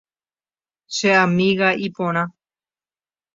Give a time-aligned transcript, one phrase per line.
[0.95, 2.23] Che amiga iporã.